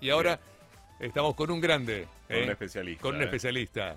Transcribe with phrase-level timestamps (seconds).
[0.00, 0.38] Y ahora
[1.00, 2.06] estamos con un grande.
[2.28, 2.52] Con un ¿eh?
[2.52, 3.24] especialista, Con un ¿eh?
[3.24, 3.96] especialista.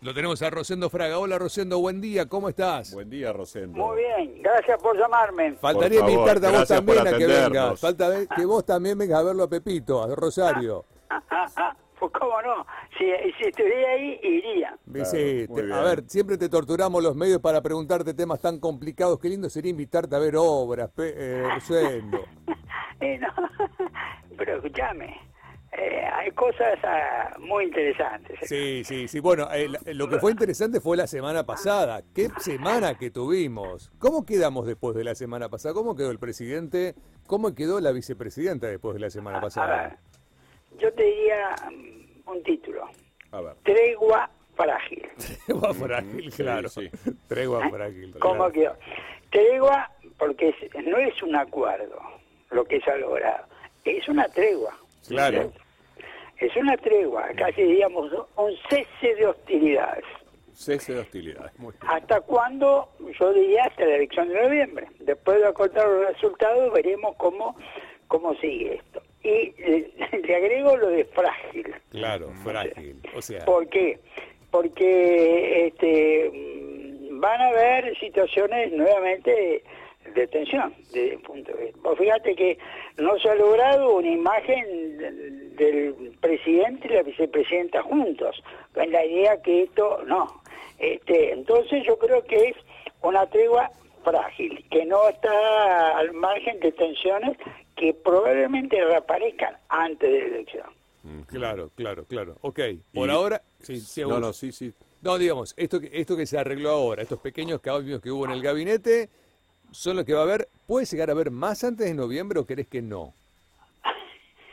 [0.00, 1.18] Lo tenemos a Rosendo Fraga.
[1.18, 2.92] Hola Rosendo, buen día, ¿cómo estás?
[2.92, 3.78] Buen día, Rosendo.
[3.78, 5.52] Muy bien, gracias por llamarme.
[5.54, 7.80] Faltaría Por favor, invitarte a vos también a que vengas.
[7.80, 10.84] Falta que vos también vengas a verlo a Pepito, a Rosario.
[11.08, 12.66] Ah, ah, ah, pues cómo no,
[12.98, 13.04] si,
[13.38, 14.76] si estuviera ahí, iría.
[14.92, 15.72] Claro, Sí, muy te- bien.
[15.78, 19.20] a ver, siempre te torturamos los medios para preguntarte temas tan complicados.
[19.20, 22.18] Qué lindo sería invitarte a ver obras, Pe- eh, Rosendo.
[23.00, 23.26] Eh, no,
[24.44, 25.16] pero escúchame,
[25.70, 28.40] eh, hay cosas ah, muy interesantes.
[28.42, 29.20] Sí, sí, sí.
[29.20, 32.02] Bueno, eh, lo que fue interesante fue la semana pasada.
[32.12, 33.92] ¿Qué semana que tuvimos?
[34.00, 35.74] ¿Cómo quedamos después de la semana pasada?
[35.74, 36.96] ¿Cómo quedó el presidente?
[37.28, 39.98] ¿Cómo quedó la vicepresidenta después de la semana A ver, pasada?
[40.78, 42.90] yo te diría mm, un título,
[43.30, 43.54] A ver.
[43.62, 45.08] tregua frágil.
[45.46, 46.68] Tregua frágil, sí, claro.
[46.68, 46.90] sí.
[47.28, 48.18] Tregua frágil.
[48.18, 48.52] ¿Cómo claro.
[48.52, 48.76] quedó?
[49.30, 49.88] Tregua,
[50.18, 50.52] porque
[50.84, 52.00] no es un acuerdo
[52.52, 53.46] lo que se ha logrado,
[53.84, 54.76] es una tregua.
[55.08, 55.52] Claro.
[56.38, 60.04] Es una tregua, casi diríamos un cese de hostilidades.
[60.52, 61.52] Cese de hostilidades.
[61.58, 61.92] Muy bien.
[61.92, 62.88] ¿Hasta cuándo?
[63.18, 64.86] Yo diría hasta la elección de noviembre.
[65.00, 67.56] Después de acotar los resultados veremos cómo,
[68.08, 69.02] cómo sigue esto.
[69.22, 69.92] Y le,
[70.26, 71.74] le agrego lo de frágil.
[71.90, 73.00] Claro, frágil.
[73.14, 74.00] O sea, ¿Por qué?
[74.50, 79.62] Porque este, mm, van a haber situaciones nuevamente
[80.14, 81.72] de tensión el punto de.
[81.82, 82.58] Vos fíjate que
[82.98, 84.96] no se ha logrado una imagen
[85.56, 88.42] del, presidente y la vicepresidenta juntos,
[88.74, 90.42] con la idea que esto no.
[90.78, 92.56] Este, entonces yo creo que es
[93.02, 93.70] una tregua
[94.04, 97.36] frágil, que no está al margen de tensiones
[97.76, 100.66] que probablemente reaparezcan antes de la elección.
[101.26, 102.36] claro, claro, claro.
[102.42, 102.60] Ok,
[102.92, 103.42] por Y- ahora...
[103.60, 104.72] Sí, sí, No, no, sí, sí.
[105.02, 108.30] No, digamos, esto que, esto que se arregló ahora, estos pequeños cambios que hubo en
[108.32, 109.08] el gabinete,
[109.72, 110.48] son los que va a haber.
[110.66, 113.14] ¿Puede llegar a haber más antes de noviembre o crees que no?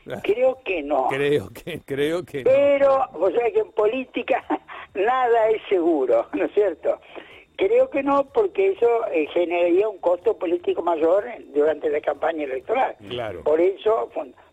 [0.23, 1.07] Creo que no.
[1.07, 2.49] Creo que, creo que no.
[2.49, 4.43] Pero, vos sabés que en política
[4.95, 6.99] nada es seguro, ¿no es cierto?
[7.55, 12.95] Creo que no, porque eso eh, generaría un costo político mayor durante la campaña electoral.
[13.09, 13.43] Claro.
[13.43, 14.09] Por eso,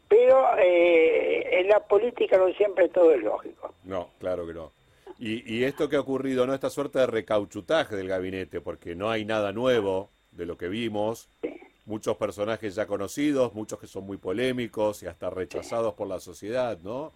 [0.09, 3.73] pero eh, en la política no siempre todo es lógico.
[3.85, 4.73] No, claro que no.
[5.21, 6.53] Y, y esto que ha ocurrido, ¿no?
[6.53, 11.29] Esta suerte de recauchutaje del gabinete, porque no hay nada nuevo de lo que vimos.
[11.85, 16.79] Muchos personajes ya conocidos, muchos que son muy polémicos y hasta rechazados por la sociedad,
[16.83, 17.13] ¿no?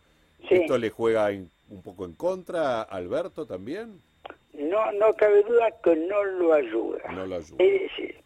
[0.49, 0.55] Sí.
[0.55, 1.29] ¿Esto le juega
[1.69, 4.01] un poco en contra a Alberto también?
[4.53, 7.01] No, no cabe duda que no lo ayuda.
[7.13, 7.57] No lo ayuda.
[7.65, 8.17] Es decir,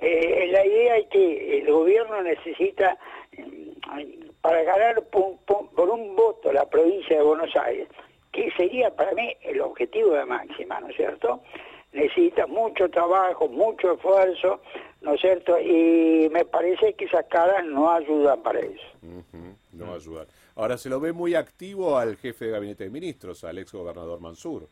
[0.00, 2.98] eh, la idea es que el gobierno necesita,
[3.38, 7.88] mm, para ganar por- por un voto la provincia de Buenos Aires,
[8.32, 11.42] que sería para mí el objetivo de máxima, ¿no es cierto?
[11.92, 14.60] Necesita mucho trabajo, mucho esfuerzo,
[15.02, 15.58] ¿no es cierto?
[15.60, 18.82] Y me parece que esas caras no ayudan para eso.
[19.72, 20.26] No va a ayudar.
[20.56, 24.20] Ahora se lo ve muy activo al jefe de gabinete de ministros, al ex gobernador
[24.20, 24.62] Mansur.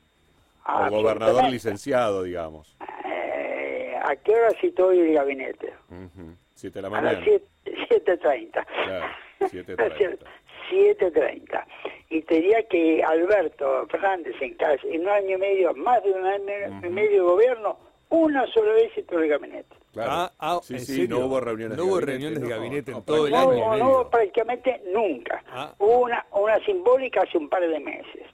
[0.66, 1.12] O gobernador
[1.44, 1.50] Absolutamente.
[1.52, 2.74] licenciado, digamos.
[3.04, 5.72] Eh, ¿A qué hora citó el gabinete?
[5.90, 7.12] Ujú, Siete de la A mañana.
[7.12, 7.46] las siete-
[7.88, 8.64] 7.30.
[8.84, 9.06] Claro,
[9.40, 9.76] 7:30.
[9.78, 10.26] ¿No es cierto?
[10.70, 11.64] 7.30.
[12.10, 16.10] Y te diría que Alberto Fernández en casi en un año y medio, más de
[16.10, 17.78] un año y medio de gobierno,
[18.08, 19.76] una sola vez citó el gabinete.
[19.92, 20.10] Claro.
[20.12, 22.90] Ah, ah, sí, ¿en sí, no hubo reuniones No de hubo gabinete, reuniones de gabinete
[22.92, 25.42] no, en todo el No, año no, no, prácticamente nunca.
[25.52, 25.72] Ah.
[25.78, 28.26] Hubo una, una simbólica hace un par de meses,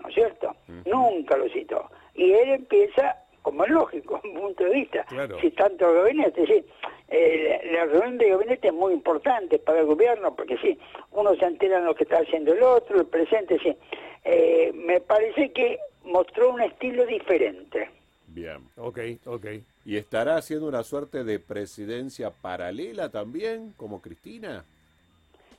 [0.00, 0.54] ¿no es cierto?
[0.86, 1.90] Nunca lo citó.
[2.14, 5.40] Y él empieza, como es lógico, un punto de vista, Claro.
[5.40, 6.64] si tanto el gabinete, sí.
[7.16, 10.76] Eh, la reunión de gabinete es muy importante para el gobierno, porque sí,
[11.12, 13.76] uno se entera de lo que está haciendo el otro, el presente, sí.
[14.24, 17.88] Eh, me parece que mostró un estilo diferente.
[18.26, 18.58] Bien.
[18.76, 19.46] Ok, ok.
[19.84, 24.64] ¿Y estará haciendo una suerte de presidencia paralela también, como Cristina?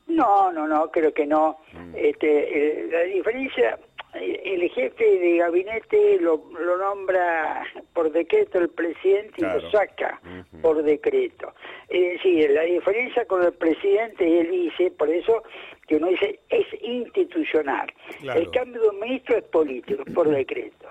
[0.08, 1.60] No, no, no, creo que no.
[1.96, 3.80] Este, eh, la diferencia,
[4.16, 10.20] el jefe de gabinete lo, lo nombra por decreto el presidente y lo saca
[10.62, 11.54] por decreto.
[11.90, 15.44] Es decir, la diferencia con el presidente y el vice, por eso
[15.88, 17.92] que uno dice, es institucional.
[18.22, 18.40] Claro.
[18.40, 20.90] El cambio de un ministro es político, por decreto.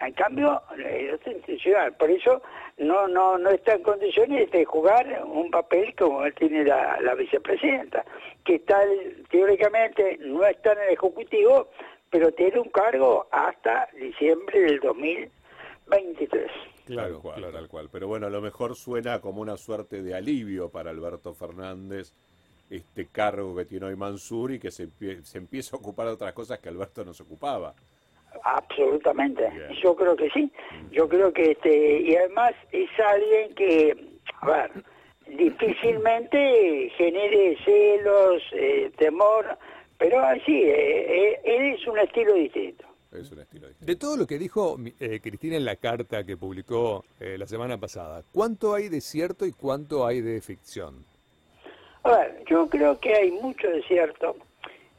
[0.00, 1.94] En cambio, el otro es institucional.
[1.94, 2.42] Por eso
[2.76, 8.04] no, no, no está en condiciones de jugar un papel como tiene la, la vicepresidenta,
[8.44, 8.82] que está
[9.30, 11.68] teóricamente no está en el Ejecutivo,
[12.10, 16.50] pero tiene un cargo hasta diciembre del 2023.
[16.86, 17.52] Claro, tal cual, claro.
[17.52, 17.88] tal cual.
[17.90, 22.12] Pero bueno, a lo mejor suena como una suerte de alivio para Alberto Fernández
[22.70, 24.88] este cargo que tiene hoy Mansur y que se,
[25.22, 27.74] se empieza a ocupar de otras cosas que Alberto no se ocupaba.
[28.42, 29.72] Absolutamente, Bien.
[29.82, 30.52] yo creo que sí.
[30.90, 33.96] Yo creo que este y además es alguien que,
[34.40, 34.84] a ver,
[35.26, 39.58] difícilmente genere celos, eh, temor,
[39.98, 42.84] pero así, eh, eh, es un estilo distinto.
[43.12, 43.92] Es un estilo distinto.
[43.92, 47.78] De todo lo que dijo eh, Cristina en la carta que publicó eh, la semana
[47.78, 51.04] pasada, ¿cuánto hay de cierto y cuánto hay de ficción?
[52.02, 54.36] A ver, yo creo que hay mucho de cierto.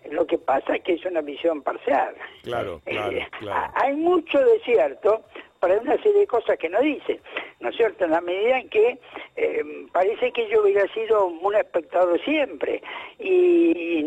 [0.09, 2.15] Lo que pasa es que es una visión parcial.
[2.43, 3.73] Claro, claro, Eh, claro.
[3.75, 5.23] Hay mucho de cierto
[5.59, 7.19] para una serie de cosas que no dice,
[7.59, 8.05] ¿no es cierto?
[8.05, 9.00] En la medida en que
[9.35, 12.81] eh, parece que yo hubiera sido un espectador siempre
[13.19, 13.56] y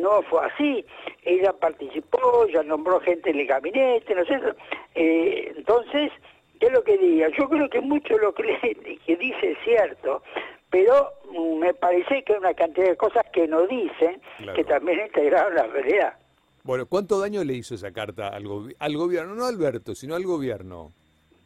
[0.00, 0.84] no fue así.
[1.22, 4.56] Ella participó, ya nombró gente en el gabinete, ¿no es cierto?
[4.94, 6.10] Eh, entonces,
[6.58, 7.28] ¿qué es lo que diga?
[7.38, 10.22] Yo creo que mucho lo que, le- que dice es cierto,
[10.70, 11.10] pero
[11.58, 14.54] me parece que hay una cantidad de cosas que no dicen Claro.
[14.54, 16.14] que también integraron la realidad.
[16.62, 18.44] Bueno, ¿cuánto daño le hizo esa carta al,
[18.78, 19.34] al gobierno?
[19.34, 20.92] No a Alberto, sino al gobierno.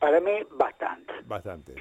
[0.01, 1.13] Para mí, bastante.
[1.25, 1.75] Bastante.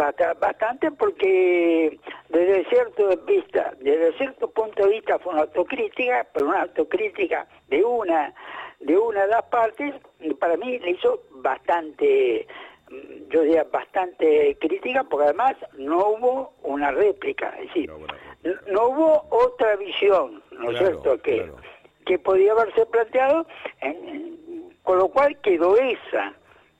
[0.00, 1.98] Basta- Bastante porque
[2.30, 7.84] desde cierto vista, desde cierto punto de vista fue una autocrítica, pero una autocrítica de
[7.84, 8.32] una
[8.80, 9.94] de una de las partes,
[10.38, 12.46] para mí le hizo bastante,
[12.90, 17.90] mm, yo diría bastante crítica, porque además no hubo una réplica, es decir,
[18.68, 21.18] No hubo no otra visión, ¿no es Claro, cierto?
[21.22, 21.56] Que, claro.
[22.06, 23.46] que podía haberse planteado,
[23.82, 26.32] en- con lo cual quedó esa,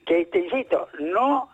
[0.07, 1.47] que te insisto, no,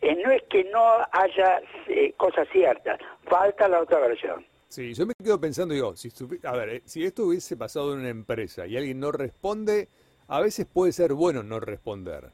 [0.00, 0.80] eh, no es que no
[1.12, 4.44] haya eh, cosas ciertas, falta la otra versión.
[4.68, 6.10] Sí, yo me quedo pensando, digo, si,
[6.44, 9.88] a ver, eh, si esto hubiese pasado en una empresa y alguien no responde,
[10.28, 12.30] a veces puede ser bueno no responder.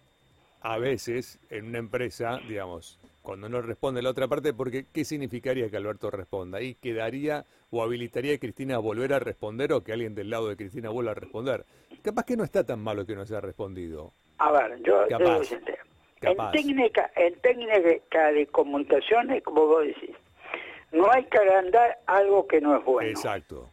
[0.60, 5.70] A veces, en una empresa, digamos, cuando no responde la otra parte, porque ¿qué significaría
[5.70, 6.60] que Alberto responda?
[6.60, 10.48] ¿Y quedaría o habilitaría a Cristina a volver a responder o que alguien del lado
[10.48, 11.64] de Cristina vuelva a responder?
[12.02, 14.12] Capaz que no está tan malo que no haya respondido.
[14.38, 15.42] A ver, yo Capaz, debo
[16.22, 20.14] en técnica, en técnica de comunicaciones, como vos decís,
[20.92, 23.10] no hay que agrandar algo que no es bueno.
[23.10, 23.68] Exacto.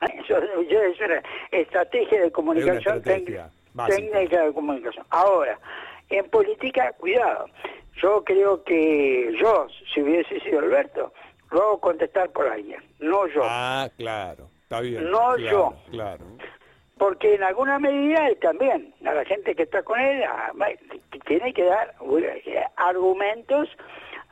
[0.00, 1.22] Eso, yo- es una
[1.52, 3.50] estrategia de comunicación, estrategia
[3.86, 5.06] técnica de comunicación.
[5.10, 5.58] Ahora,
[6.10, 7.46] en política, cuidado.
[8.02, 11.12] Yo creo que yo, si hubiese sido Alberto,
[11.50, 13.42] lo hago contestar por alguien, no yo.
[13.44, 14.48] Ah, claro.
[14.62, 15.10] Está bien.
[15.10, 15.74] No claro, yo.
[15.90, 16.24] Claro.
[17.02, 20.52] Porque en alguna medida él también, a la gente que está con él, a-
[21.26, 23.68] tiene que dar eh, argumentos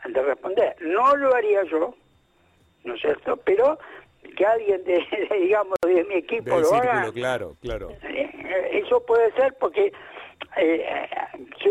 [0.05, 0.77] de responder.
[0.81, 1.97] No lo haría yo,
[2.85, 3.37] ¿no es cierto?
[3.39, 3.77] Pero
[4.37, 7.89] que alguien de, de, digamos, de mi equipo Del lo círculo, haga, claro, claro.
[8.05, 9.93] eh, eso puede ser porque
[10.57, 11.09] eh,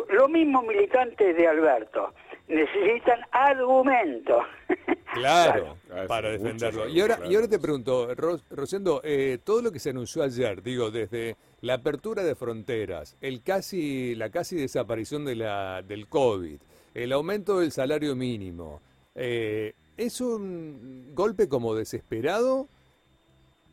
[0.09, 2.13] los mismos militantes de Alberto
[2.49, 4.43] necesitan argumentos.
[5.11, 6.87] Claro, Claro, para defenderlo.
[6.87, 7.31] Y ahora, claro.
[7.31, 11.35] y ahora te pregunto, Ros- Rosendo, eh, todo lo que se anunció ayer, digo, desde
[11.61, 16.59] la apertura de fronteras, el casi, la casi desaparición de la, del COVID,
[16.93, 18.81] el aumento del salario mínimo,
[19.15, 22.67] eh, ¿es un golpe como desesperado?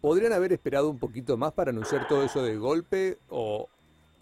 [0.00, 3.18] ¿Podrían haber esperado un poquito más para anunciar todo eso de golpe?
[3.28, 3.68] ¿O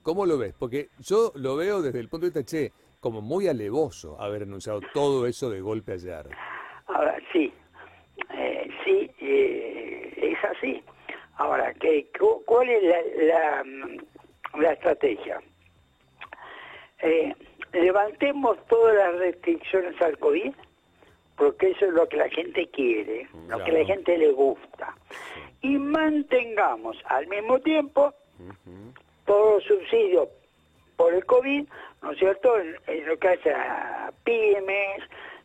[0.02, 0.52] cómo lo ves?
[0.58, 2.72] Porque yo lo veo desde el punto de vista, che,
[3.04, 6.26] como muy alevoso haber anunciado todo eso de golpe ayer.
[6.86, 7.52] Ahora, sí,
[8.32, 10.82] eh, sí, eh, es así.
[11.36, 12.96] Ahora, ¿qué, cu- ¿cuál es la,
[13.26, 15.38] la, mm, la estrategia?
[17.00, 17.34] Eh,
[17.74, 20.54] levantemos todas las restricciones al COVID,
[21.36, 24.96] porque eso es lo que la gente quiere, lo que la gente le gusta.
[25.60, 28.14] Y mantengamos al mismo tiempo
[29.26, 30.28] todos los subsidios
[31.04, 31.68] por el COVID,
[32.02, 35.02] ¿no es cierto?, en, en lo que hace a pymes,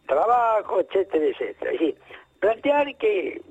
[0.07, 1.71] trabajo, etcétera, etcétera.
[1.73, 1.95] Es decir,
[2.39, 3.41] plantear que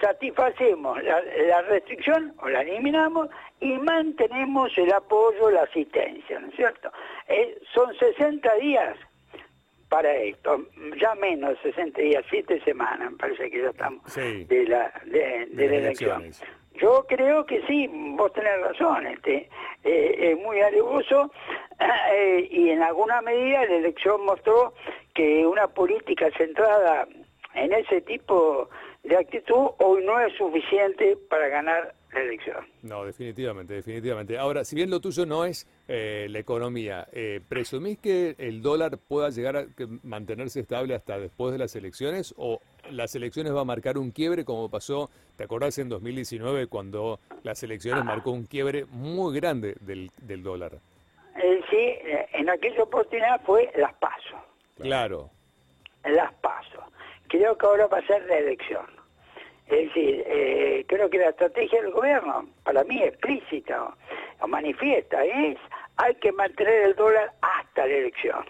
[0.00, 3.28] satisfacemos la, la restricción o la eliminamos
[3.60, 6.90] y mantenemos el apoyo, la asistencia, ¿no es cierto?
[7.28, 8.96] Eh, son 60 días
[9.90, 10.64] para esto,
[10.98, 14.44] ya menos 60 días, 7 semanas, me parece que ya estamos Sí.
[14.44, 16.22] de la, de, de De la elección.
[16.22, 16.61] elecciones.
[16.80, 19.48] Yo creo que sí, vos tenés razón, este,
[19.84, 21.30] eh, es muy alevoso
[22.12, 24.74] eh, y en alguna medida la elección mostró
[25.14, 27.06] que una política centrada
[27.54, 28.68] en ese tipo
[29.02, 32.66] de actitud hoy no es suficiente para ganar la elección.
[32.82, 34.38] No, definitivamente, definitivamente.
[34.38, 38.98] Ahora, si bien lo tuyo no es eh, la economía, eh, ¿presumís que el dólar
[38.98, 39.66] pueda llegar a
[40.02, 44.44] mantenerse estable hasta después de las elecciones o las elecciones va a marcar un quiebre
[44.44, 50.10] como pasó, te acordás en 2019 cuando las elecciones marcó un quiebre muy grande del,
[50.20, 50.78] del dólar?
[51.36, 51.94] Eh, sí,
[52.34, 54.40] en aquella oportunidad fue las pasos.
[54.78, 55.30] Claro.
[56.04, 56.82] las paso.
[57.28, 59.01] Creo que ahora va a ser la elección.
[59.72, 63.94] Es decir, eh, creo que la estrategia del gobierno, para mí explícita o,
[64.40, 65.56] o manifiesta, es
[65.96, 68.44] hay que mantener el dólar hasta la elección.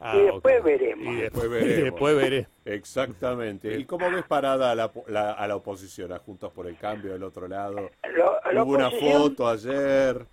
[0.00, 1.06] Ah, y después veremos.
[1.14, 1.82] Y después veremos.
[1.84, 2.46] después veré.
[2.66, 3.74] Exactamente.
[3.78, 7.12] ¿Y cómo ves parada a la, la- a la oposición, a Juntos por el Cambio
[7.14, 7.90] del otro lado?
[8.14, 10.26] Lo- la Hubo una foto ayer.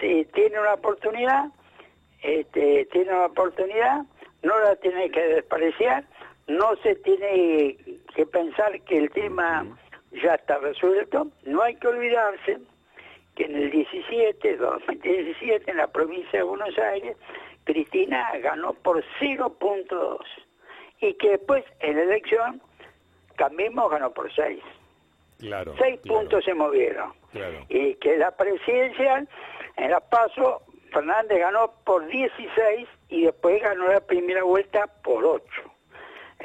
[0.00, 1.44] Sí, tiene una oportunidad,
[2.22, 4.02] este, tiene una oportunidad,
[4.42, 6.04] no la tiene que despreciar,
[6.46, 7.76] no se tiene
[8.14, 9.66] que pensar que el tema
[10.22, 12.58] ya está resuelto, no hay que olvidarse
[13.34, 17.16] que en el 17, 2017, en la provincia de Buenos Aires,
[17.64, 20.18] Cristina ganó por 0.2
[21.00, 22.62] y que después en la elección
[23.36, 24.62] Cambiemos ganó por 6.
[25.38, 25.74] Claro.
[25.78, 27.12] Seis claro, puntos se movieron.
[27.32, 27.66] Claro.
[27.68, 29.28] Y que la presidencial,
[29.76, 35.55] en la PASO, Fernández ganó por 16 y después ganó la primera vuelta por 8.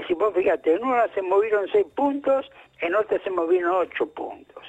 [0.01, 4.05] Es decir, vos fíjate, en una se movieron 6 puntos, en otra se movieron 8
[4.08, 4.63] puntos.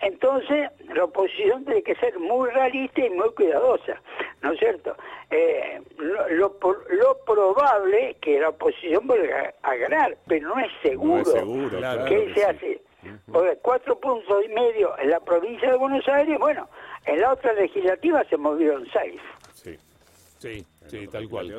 [0.00, 4.00] Entonces, la oposición tiene que ser muy realista y muy cuidadosa,
[4.42, 4.96] ¿no es cierto?
[5.30, 6.58] Eh, lo,
[6.90, 11.16] lo probable es que la oposición vuelva a, ganar, pero no es seguro.
[11.16, 12.46] No es seguro, Claro claro ¿Qué que se sí.
[12.46, 12.82] hace?
[13.30, 16.68] Porque cuatro puntos y medio en la provincia de Buenos Aires, bueno,
[17.04, 19.20] en la otra legislativa se movieron seis.
[19.52, 19.78] Sí.
[20.38, 20.66] Sí,
[21.00, 21.54] sí, tal cual.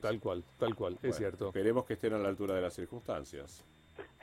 [0.00, 1.46] Tal cual, tal cual, es cierto.
[1.48, 3.64] Esperemos que estén a la altura de las circunstancias,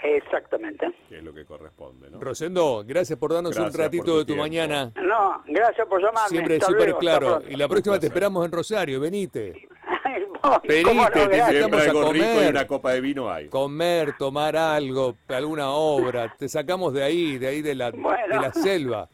[0.04, 0.94] Exactamente.
[1.10, 2.20] que es lo que corresponde, ¿no?
[2.20, 4.44] Rosendo, gracias por darnos Gracias un ratito tu de tu tiempo.
[4.44, 4.92] mañana.
[4.96, 6.30] No, gracias por llamarme.
[6.30, 7.42] Siempre súper claro.
[7.48, 9.68] Y la próxima te esperamos en Rosario, venite.
[10.42, 12.50] Cómo no, te invitamos a rico y comer.
[12.51, 13.50] una copa de vino hay.
[13.50, 16.34] Comer, tomar algo, alguna obra.
[16.38, 18.36] Te sacamos de ahí, de ahí de la, Bueno.
[18.36, 19.10] de la selva.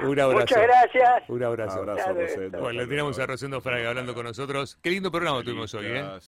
[0.00, 0.40] Un abrazo.
[0.40, 1.22] Muchas gracias.
[1.28, 1.84] Un abrazo.
[1.84, 2.60] Rosendo.
[2.60, 4.78] Bueno, le tenemos a Rosendo Fraga hablando con nosotros.
[4.82, 6.02] Qué lindo programa tuvimos hoy, ¿eh?
[6.02, 6.27] Gracias.